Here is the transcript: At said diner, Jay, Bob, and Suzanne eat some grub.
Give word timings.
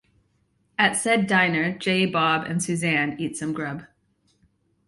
At 0.79 0.93
said 0.95 1.27
diner, 1.27 1.77
Jay, 1.77 2.07
Bob, 2.07 2.47
and 2.47 2.63
Suzanne 2.63 3.15
eat 3.19 3.37
some 3.37 3.53
grub. 3.53 3.83